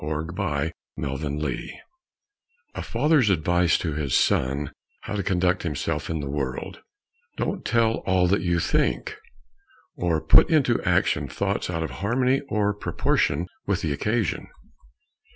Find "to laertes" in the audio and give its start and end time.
1.21-1.71